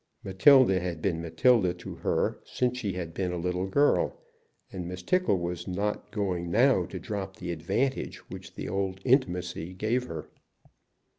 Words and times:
Matilda 0.23 0.79
had 0.79 0.99
been 0.99 1.21
Matilda 1.21 1.75
to 1.75 1.93
her 1.93 2.39
since 2.43 2.79
she 2.79 2.93
had 2.93 3.13
been 3.13 3.31
a 3.31 3.37
little 3.37 3.67
girl, 3.67 4.19
and 4.71 4.87
Miss 4.87 5.03
Tickle 5.03 5.37
was 5.37 5.67
not 5.67 6.09
going 6.11 6.49
now 6.49 6.85
to 6.87 6.97
drop 6.97 7.35
the 7.35 7.51
advantage 7.51 8.17
which 8.27 8.55
the 8.55 8.67
old 8.67 8.99
intimacy 9.05 9.73
gave 9.75 10.05
her. 10.07 10.27